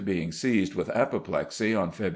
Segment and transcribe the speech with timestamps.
[0.03, 2.09] being seized with apoplexy on Feb.